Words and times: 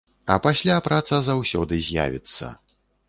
А 0.35 0.37
пасля 0.45 0.77
праца 0.87 1.19
заўсёды 1.27 1.81
з'явіцца. 1.89 2.51